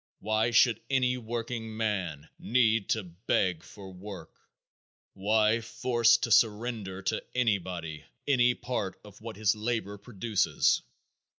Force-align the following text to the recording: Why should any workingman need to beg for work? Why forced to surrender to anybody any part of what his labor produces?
Why 0.17 0.49
should 0.49 0.81
any 0.89 1.15
workingman 1.19 2.27
need 2.39 2.89
to 2.89 3.03
beg 3.03 3.61
for 3.61 3.93
work? 3.93 4.35
Why 5.13 5.61
forced 5.61 6.23
to 6.23 6.31
surrender 6.31 7.03
to 7.03 7.23
anybody 7.35 8.05
any 8.27 8.55
part 8.55 8.99
of 9.03 9.21
what 9.21 9.35
his 9.35 9.53
labor 9.53 9.99
produces? 9.99 10.81